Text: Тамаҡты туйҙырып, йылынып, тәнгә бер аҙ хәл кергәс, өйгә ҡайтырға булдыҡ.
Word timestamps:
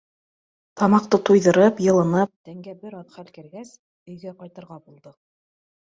Тамаҡты 0.81 1.19
туйҙырып, 1.27 1.83
йылынып, 1.89 2.33
тәнгә 2.49 2.75
бер 2.83 2.99
аҙ 3.03 3.15
хәл 3.19 3.31
кергәс, 3.39 3.79
өйгә 4.15 4.37
ҡайтырға 4.45 4.85
булдыҡ. 4.91 5.21